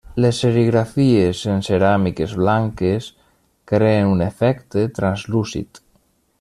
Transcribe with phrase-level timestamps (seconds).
[0.23, 3.11] Les serigrafies en ceràmiques blanques
[3.73, 5.85] creen un efecte translúcid.